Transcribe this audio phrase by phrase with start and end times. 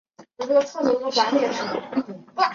[0.39, 2.01] 查尔村东部有嚓尔
[2.33, 2.43] 河。